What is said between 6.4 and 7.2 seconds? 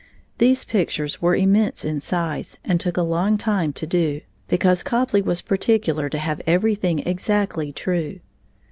everything